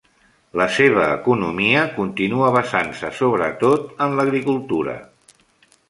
[0.59, 4.99] La seva economia continua basant-se, sobre tot, en l'agricultura.